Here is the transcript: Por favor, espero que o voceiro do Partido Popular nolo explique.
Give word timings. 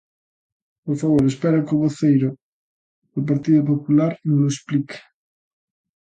Por 0.85 0.95
favor, 1.01 1.21
espero 1.25 1.63
que 1.65 1.75
o 1.75 1.81
voceiro 1.85 2.29
do 3.13 3.21
Partido 3.29 3.61
Popular 3.71 4.11
nolo 4.27 4.51
explique. 4.53 4.97